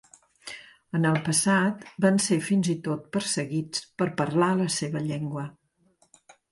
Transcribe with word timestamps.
En 0.99 1.05
el 1.09 1.19
passat, 1.27 1.85
van 2.07 2.17
ser 2.29 2.39
fins 2.47 2.71
i 2.75 2.77
tot 2.89 3.07
perseguits 3.19 3.87
per 4.01 4.11
parlar 4.25 4.53
la 4.65 4.71
seva 4.81 5.09
llengua. 5.11 5.51